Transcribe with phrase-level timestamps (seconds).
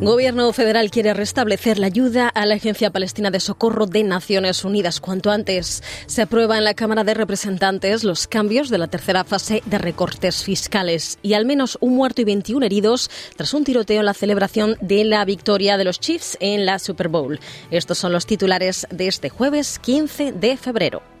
[0.00, 5.00] Gobierno federal quiere restablecer la ayuda a la Agencia Palestina de Socorro de Naciones Unidas
[5.00, 5.82] cuanto antes.
[6.06, 10.44] Se aprueba en la Cámara de Representantes los cambios de la tercera fase de recortes
[10.44, 14.76] fiscales y al menos un muerto y 21 heridos tras un tiroteo en la celebración
[14.80, 17.40] de la victoria de los Chiefs en la Super Bowl.
[17.72, 21.17] Estos son los titulares de este jueves 15 de febrero.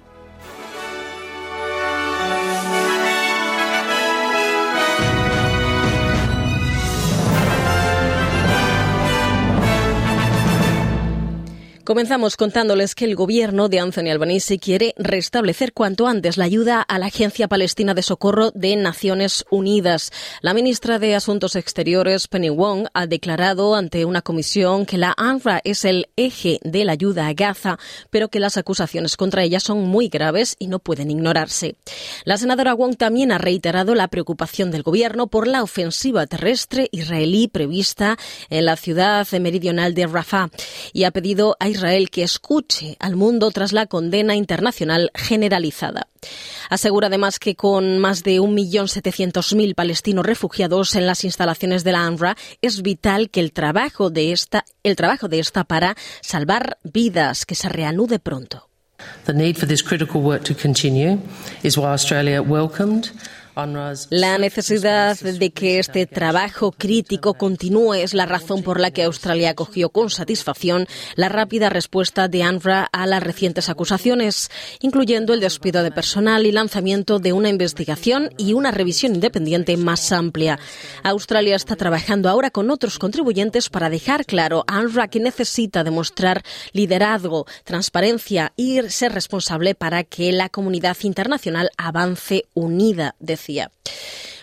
[11.88, 16.98] Comenzamos contándoles que el gobierno de Anthony Albanese quiere restablecer cuanto antes la ayuda a
[16.98, 20.12] la Agencia Palestina de Socorro de Naciones Unidas.
[20.42, 25.62] La ministra de Asuntos Exteriores, Penny Wong, ha declarado ante una comisión que la ANRA
[25.64, 27.78] es el eje de la ayuda a Gaza,
[28.10, 31.76] pero que las acusaciones contra ella son muy graves y no pueden ignorarse.
[32.26, 37.48] La senadora Wong también ha reiterado la preocupación del gobierno por la ofensiva terrestre israelí
[37.48, 38.18] prevista
[38.50, 40.50] en la ciudad meridional de Rafah
[40.92, 41.77] y ha pedido a Israel
[42.10, 46.08] que escuche al mundo tras la condena internacional generalizada.
[46.70, 52.36] Asegura además que con más de 1.700.000 palestinos refugiados en las instalaciones de la UNRWA
[52.62, 57.54] es vital que el trabajo de esta, el trabajo de esta para salvar vidas que
[57.54, 58.68] se reanude pronto.
[59.26, 61.18] The need for this critical work to continue
[61.62, 63.12] is why Australia welcomed
[64.10, 69.50] la necesidad de que este trabajo crítico continúe es la razón por la que Australia
[69.50, 74.48] acogió con satisfacción la rápida respuesta de UNRWA a las recientes acusaciones,
[74.80, 80.12] incluyendo el despido de personal y lanzamiento de una investigación y una revisión independiente más
[80.12, 80.60] amplia.
[81.02, 86.44] Australia está trabajando ahora con otros contribuyentes para dejar claro a UNRWA que necesita demostrar
[86.72, 93.47] liderazgo, transparencia y ser responsable para que la comunidad internacional avance unida, decía.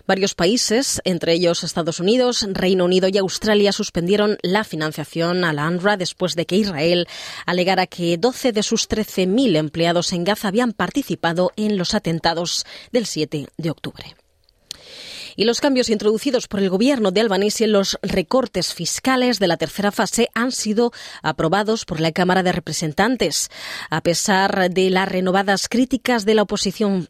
[0.08, 5.68] Varios países, entre ellos Estados Unidos, Reino Unido y Australia, suspendieron la financiación a la
[5.68, 7.08] UNRWA después de que Israel
[7.48, 13.08] alegara que 12 de sus 13.000 empleados en Gaza habían participado en los atentados del
[13.08, 14.16] 7 de octubre
[15.36, 19.58] y los cambios introducidos por el gobierno de Albanese en los recortes fiscales de la
[19.58, 20.92] tercera fase han sido
[21.22, 23.50] aprobados por la Cámara de Representantes.
[23.90, 27.10] A pesar de las renovadas críticas de la oposición,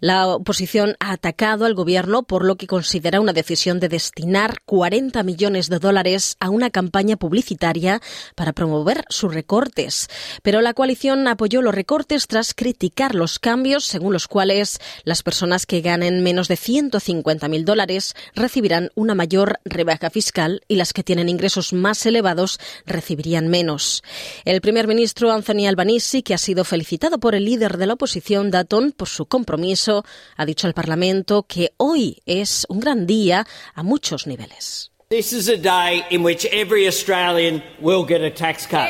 [0.00, 5.22] la oposición ha atacado al gobierno por lo que considera una decisión de destinar 40
[5.22, 8.00] millones de dólares a una campaña publicitaria
[8.34, 10.08] para promover sus recortes.
[10.42, 15.66] Pero la coalición apoyó los recortes tras criticar los cambios según los cuales las personas
[15.66, 21.28] que ganen menos de 150.000 dólares recibirán una mayor rebaja fiscal y las que tienen
[21.28, 24.02] ingresos más elevados recibirían menos.
[24.46, 28.50] El primer ministro Anthony Albanese, que ha sido felicitado por el líder de la oposición,
[28.50, 30.04] Dutton, por su compromiso,
[30.36, 34.90] ha dicho al Parlamento que hoy es un gran día a muchos niveles.
[35.08, 38.88] This is a day in which every Australian will get a tax cut.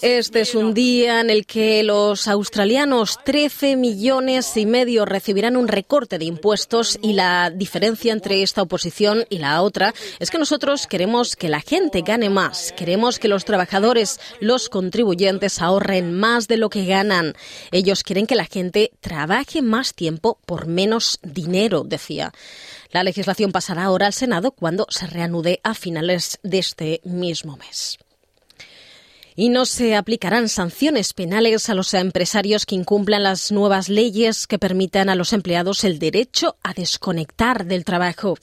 [0.00, 5.68] Este es un día en el que los australianos 13 millones y medio recibirán un
[5.68, 10.86] recorte de impuestos y la diferencia entre esta oposición y la otra es que nosotros
[10.86, 16.56] queremos que la gente gane más, queremos que los trabajadores, los contribuyentes ahorren más de
[16.56, 17.34] lo que ganan.
[17.70, 22.32] Ellos quieren que la gente trabaje más tiempo por menos dinero, decía.
[22.92, 27.98] La legislación pasará ahora al Senado cuando se reanude a finales de este mismo mes
[29.36, 34.58] y no se aplicarán sanciones penales a los empresarios que incumplan las nuevas leyes que
[34.58, 38.38] permitan a los empleados el derecho a desconectar del trabajo.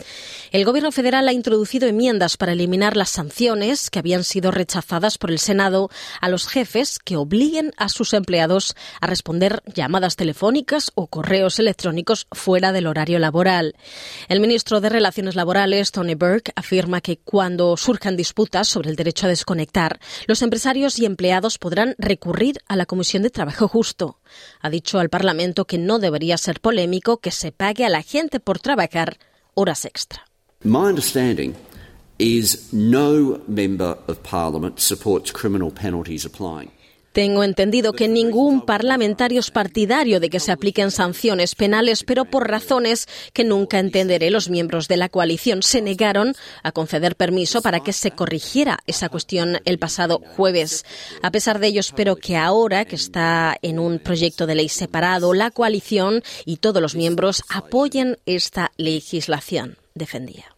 [0.51, 5.31] El Gobierno federal ha introducido enmiendas para eliminar las sanciones que habían sido rechazadas por
[5.31, 5.89] el Senado
[6.21, 12.27] a los jefes que obliguen a sus empleados a responder llamadas telefónicas o correos electrónicos
[12.31, 13.75] fuera del horario laboral.
[14.29, 19.25] El ministro de Relaciones Laborales, Tony Burke, afirma que cuando surjan disputas sobre el derecho
[19.25, 24.19] a desconectar, los empresarios y empleados podrán recurrir a la Comisión de Trabajo Justo.
[24.61, 28.39] Ha dicho al Parlamento que no debería ser polémico que se pague a la gente
[28.39, 29.17] por trabajar
[29.53, 30.25] horas extra.
[30.63, 31.55] My understanding
[32.17, 36.71] is no member of parliament supports criminal penalties applying.
[37.13, 42.49] Tengo entendido que ningún parlamentario es partidario de que se apliquen sanciones penales, pero por
[42.49, 46.33] razones que nunca entenderé, los miembros de la coalición se negaron
[46.63, 50.85] a conceder permiso para que se corrigiera esa cuestión el pasado jueves.
[51.21, 55.35] A pesar de ello, espero que ahora que está en un proyecto de ley separado,
[55.35, 60.53] la coalición y todos los miembros apoyen esta legislación, defendía.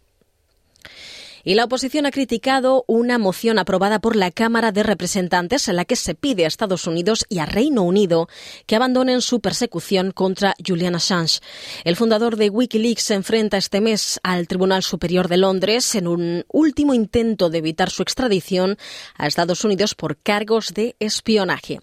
[1.47, 5.86] Y la oposición ha criticado una moción aprobada por la Cámara de Representantes en la
[5.86, 8.27] que se pide a Estados Unidos y a Reino Unido
[8.65, 11.42] que abandonen su persecución contra Julian Assange.
[11.83, 16.45] El fundador de Wikileaks se enfrenta este mes al Tribunal Superior de Londres en un
[16.51, 18.80] último intento de evitar su extradición
[19.15, 21.80] a Estados Unidos por cargos de espionaje.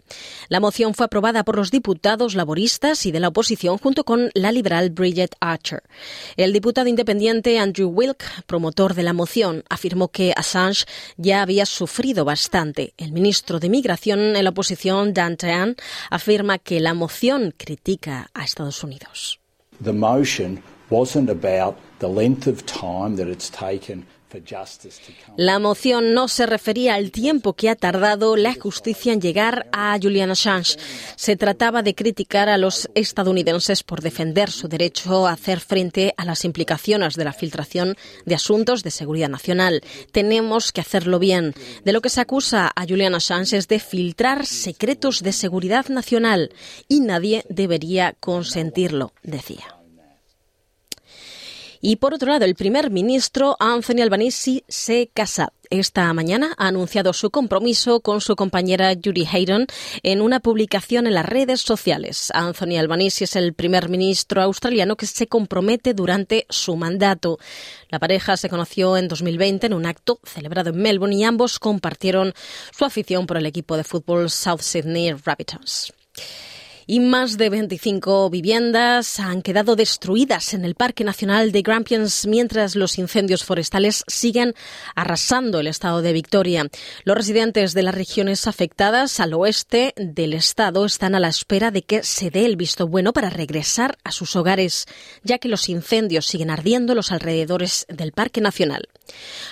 [0.48, 4.50] La moción fue aprobada por los diputados laboristas y de la oposición junto con la
[4.50, 5.84] liberal Bridget Archer.
[6.36, 10.84] El diputado independiente Andrew Wilk, promotor de la moción, afirmó que Assange
[11.16, 12.94] ya había sufrido bastante.
[12.96, 15.76] El ministro de Migración en la oposición, Dan Tehan,
[16.10, 19.40] afirma que la moción critica a Estados Unidos.
[19.82, 20.62] The motion
[25.36, 29.98] la moción no se refería al tiempo que ha tardado la justicia en llegar a
[30.00, 30.78] Julian Assange.
[31.16, 36.24] Se trataba de criticar a los estadounidenses por defender su derecho a hacer frente a
[36.24, 39.82] las implicaciones de la filtración de asuntos de seguridad nacional.
[40.12, 41.54] Tenemos que hacerlo bien.
[41.84, 46.54] De lo que se acusa a Julian Assange es de filtrar secretos de seguridad nacional
[46.88, 49.81] y nadie debería consentirlo, decía.
[51.84, 55.52] Y por otro lado, el primer ministro Anthony Albanese se casa.
[55.68, 59.66] Esta mañana ha anunciado su compromiso con su compañera Judy Hayden
[60.04, 62.30] en una publicación en las redes sociales.
[62.34, 67.40] Anthony Albanese es el primer ministro australiano que se compromete durante su mandato.
[67.88, 72.32] La pareja se conoció en 2020 en un acto celebrado en Melbourne y ambos compartieron
[72.70, 75.92] su afición por el equipo de fútbol South Sydney Rabbitohs
[76.86, 82.76] y más de 25 viviendas han quedado destruidas en el Parque Nacional de Grampians mientras
[82.76, 84.54] los incendios forestales siguen
[84.94, 86.68] arrasando el estado de Victoria.
[87.04, 91.82] Los residentes de las regiones afectadas al oeste del estado están a la espera de
[91.82, 94.86] que se dé el visto bueno para regresar a sus hogares,
[95.22, 98.88] ya que los incendios siguen ardiendo en los alrededores del Parque Nacional.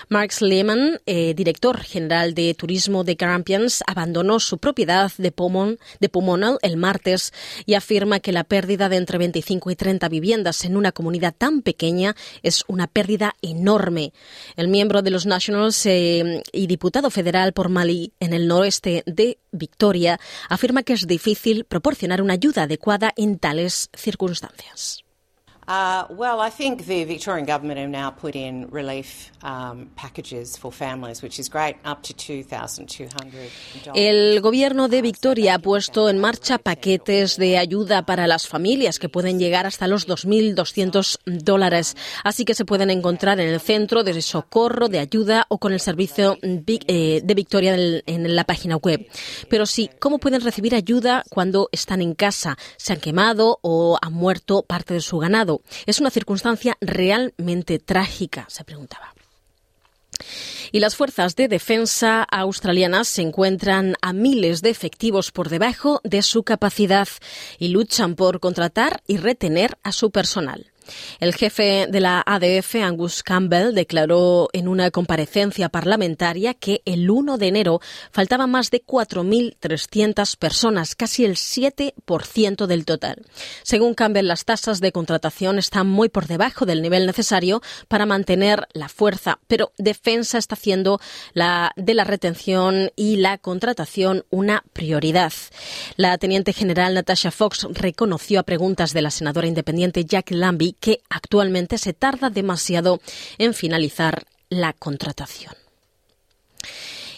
[0.08, 6.08] Mark Lehman, eh, director general de turismo de Grampians, abandonó su propiedad de, Pomon, de
[6.08, 7.32] Pomonal el martes
[7.66, 11.62] y afirma que la pérdida de entre 25 y 30 viviendas en una comunidad tan
[11.62, 14.12] pequeña es una pérdida enorme.
[14.56, 19.38] El miembro de los Nationals eh, y diputado federal por Mali en el noroeste de
[19.52, 25.04] Victoria afirma que es difícil proporcionar una ayuda adecuada en tales circunstancias.
[25.70, 30.72] Uh, well, I think the Victorian government have now put in relief um, packages for
[30.72, 33.92] families, which is great, up to $2,200.
[33.94, 39.08] El gobierno de Victoria ha puesto en marcha paquetes de ayuda para las familias que
[39.08, 41.96] pueden llegar hasta los 2.200 dólares.
[42.24, 45.78] Así que se pueden encontrar en el centro de socorro, de ayuda o con el
[45.78, 49.06] servicio eh, de Victoria en la página web.
[49.48, 52.58] Pero sí, ¿cómo pueden recibir ayuda cuando están en casa?
[52.76, 55.59] Se han quemado o han muerto parte de su ganado.
[55.86, 59.14] Es una circunstancia realmente trágica, se preguntaba.
[60.72, 66.22] Y las fuerzas de defensa australianas se encuentran a miles de efectivos por debajo de
[66.22, 67.08] su capacidad
[67.58, 70.69] y luchan por contratar y retener a su personal.
[71.18, 77.38] El jefe de la ADF, Angus Campbell, declaró en una comparecencia parlamentaria que el 1
[77.38, 83.22] de enero faltaban más de 4.300 personas, casi el 7% del total.
[83.62, 88.66] Según Campbell, las tasas de contratación están muy por debajo del nivel necesario para mantener
[88.72, 91.00] la fuerza, pero Defensa está haciendo
[91.32, 95.32] la, de la retención y la contratación una prioridad.
[95.96, 101.02] La teniente general Natasha Fox reconoció a preguntas de la senadora independiente Jack Lambie que
[101.08, 103.00] actualmente se tarda demasiado
[103.38, 105.54] en finalizar la contratación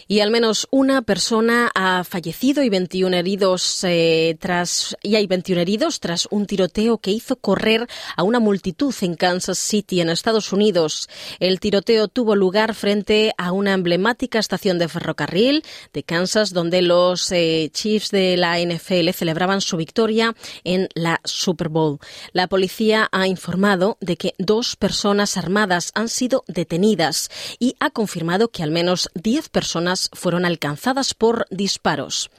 [0.07, 5.61] y al menos una persona ha fallecido y 21 heridos eh, tras y hay 21
[5.61, 10.53] heridos tras un tiroteo que hizo correr a una multitud en Kansas City en Estados
[10.53, 11.09] Unidos.
[11.39, 17.31] El tiroteo tuvo lugar frente a una emblemática estación de ferrocarril de Kansas donde los
[17.31, 21.99] eh, Chiefs de la NFL celebraban su victoria en la Super Bowl.
[22.31, 27.29] La policía ha informado de que dos personas armadas han sido detenidas
[27.59, 32.29] y ha confirmado que al menos 10 personas fueron alcanzadas por disparos.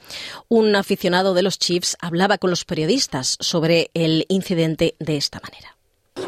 [0.49, 5.75] Un aficionado de los Chiefs hablaba con los periodistas sobre el incidente de esta manera.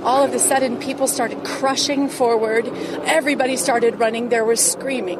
[0.03, 2.67] All of a sudden, people started crushing forward.
[3.07, 4.29] Everybody started running.
[4.29, 5.19] There was screaming.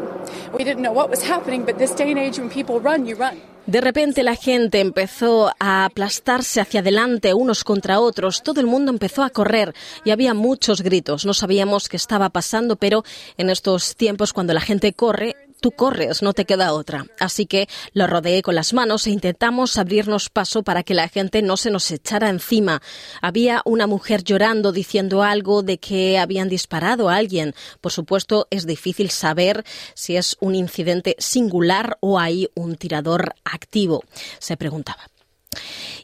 [0.53, 3.15] We didn't know what was happening, but this day and age, when people run, you
[3.17, 3.41] run.
[3.67, 8.93] De repente la gente empezó a aplastarse hacia adelante unos contra otros, todo el mundo
[8.93, 11.27] empezó a correr y había muchos gritos.
[11.27, 13.03] No sabíamos qué estaba pasando, pero
[13.37, 15.35] en estos tiempos cuando la gente corre,
[15.71, 17.07] corres, no te queda otra.
[17.19, 21.43] Así que lo rodeé con las manos e intentamos abrirnos paso para que la gente
[21.43, 22.83] no se nos echara encima.
[23.23, 27.55] Había una mujer llorando diciendo algo de que habían disparado a alguien.
[27.81, 34.05] Por supuesto, es difícil saber si es un incidente singular o hay un tirador activo,
[34.39, 35.09] se preguntaba.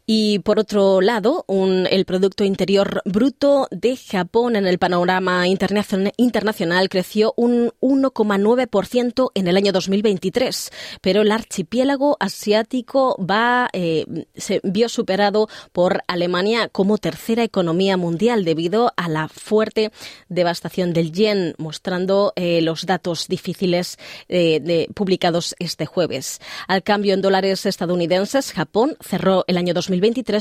[0.05, 7.35] Y por otro lado, el Producto Interior Bruto de Japón en el panorama internacional creció
[7.37, 15.49] un 1,9% en el año 2023, pero el archipiélago asiático va, eh, se vio superado
[15.71, 19.93] por Alemania como tercera economía mundial debido a la fuerte
[20.29, 26.41] devastación del yen, mostrando eh, los datos difíciles eh, publicados este jueves.
[26.67, 29.92] Al cambio en dólares estadounidenses, Japón cerró el año 2023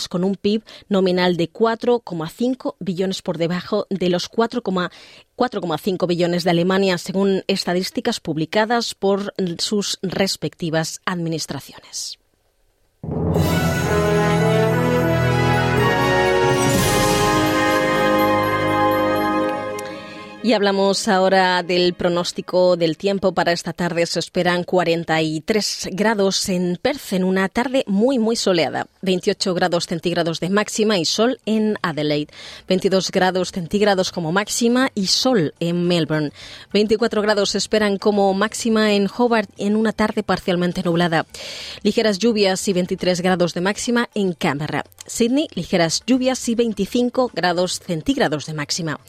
[0.07, 6.97] con un PIB nominal de 4,5 billones por debajo de los 4,5 billones de Alemania,
[6.97, 12.19] según estadísticas publicadas por sus respectivas administraciones.
[20.43, 24.07] Y hablamos ahora del pronóstico del tiempo para esta tarde.
[24.07, 28.87] Se esperan 43 grados en Perth en una tarde muy, muy soleada.
[29.03, 32.33] 28 grados centígrados de máxima y sol en Adelaide.
[32.67, 36.31] 22 grados centígrados como máxima y sol en Melbourne.
[36.73, 41.27] 24 grados se esperan como máxima en Hobart en una tarde parcialmente nublada.
[41.83, 44.85] Ligeras lluvias y 23 grados de máxima en Canberra.
[45.05, 48.99] Sydney, ligeras lluvias y 25 grados centígrados de máxima.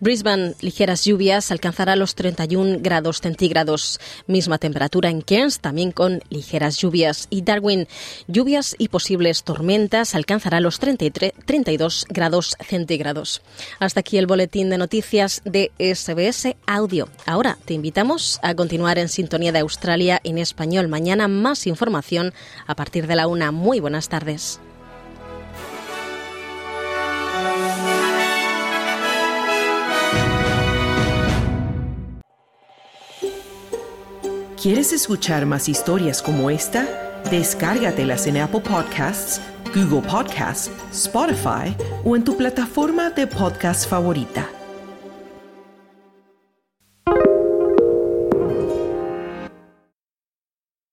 [0.00, 4.00] Brisbane, ligeras lluvias, alcanzará los 31 grados centígrados.
[4.26, 7.26] Misma temperatura en Cairns, también con ligeras lluvias.
[7.28, 7.86] Y Darwin,
[8.28, 13.42] lluvias y posibles tormentas, alcanzará los 33, 32 grados centígrados.
[13.78, 17.10] Hasta aquí el boletín de noticias de SBS Audio.
[17.26, 20.88] Ahora te invitamos a continuar en sintonía de Australia en español.
[20.88, 22.32] Mañana más información
[22.66, 23.52] a partir de la una.
[23.52, 24.60] Muy buenas tardes.
[34.60, 36.86] ¿Quieres escuchar más historias como esta?
[37.30, 39.40] Descárgatelas en Apple Podcasts,
[39.74, 41.74] Google Podcasts, Spotify
[42.04, 44.59] o en tu plataforma de podcast favorita.